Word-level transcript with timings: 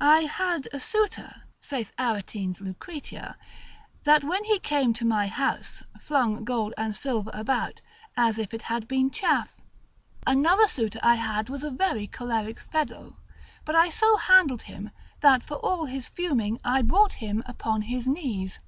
I 0.00 0.20
had 0.22 0.66
a 0.72 0.80
suitor 0.80 1.42
(saith 1.60 1.92
Aretine's 1.98 2.62
Lucretia) 2.62 3.36
that 4.04 4.24
when 4.24 4.44
he 4.44 4.58
came 4.58 4.94
to 4.94 5.04
my 5.04 5.26
house, 5.26 5.82
flung 6.00 6.42
gold 6.42 6.72
and 6.78 6.96
silver 6.96 7.30
about, 7.34 7.82
as 8.16 8.38
if 8.38 8.54
it 8.54 8.62
had 8.72 8.88
been 8.88 9.10
chaff. 9.10 9.52
Another 10.26 10.66
suitor 10.66 11.00
I 11.02 11.16
had 11.16 11.50
was 11.50 11.62
a 11.62 11.70
very 11.70 12.06
choleric 12.06 12.58
fellow; 12.58 13.18
but 13.66 13.74
I 13.76 13.90
so 13.90 14.16
handled 14.16 14.62
him, 14.62 14.90
that 15.20 15.44
for 15.44 15.56
all 15.58 15.84
his 15.84 16.08
fuming, 16.08 16.58
I 16.64 16.80
brought 16.80 17.12
him 17.20 17.42
upon 17.44 17.82
his 17.82 18.08
knees. 18.08 18.60